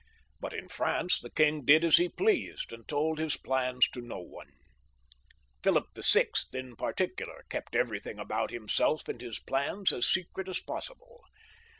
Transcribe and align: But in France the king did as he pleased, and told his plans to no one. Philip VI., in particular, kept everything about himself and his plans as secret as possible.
But 0.39 0.53
in 0.55 0.67
France 0.67 1.19
the 1.21 1.29
king 1.29 1.63
did 1.63 1.83
as 1.83 1.97
he 1.97 2.09
pleased, 2.09 2.73
and 2.73 2.87
told 2.87 3.19
his 3.19 3.37
plans 3.37 3.87
to 3.89 4.01
no 4.01 4.17
one. 4.19 4.49
Philip 5.61 5.89
VI., 5.95 6.25
in 6.53 6.75
particular, 6.75 7.45
kept 7.51 7.75
everything 7.75 8.17
about 8.17 8.49
himself 8.49 9.07
and 9.07 9.21
his 9.21 9.37
plans 9.37 9.93
as 9.93 10.07
secret 10.11 10.49
as 10.49 10.59
possible. 10.59 11.21